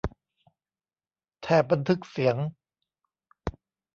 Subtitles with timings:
[1.41, 2.37] แถบบันทึกเสียง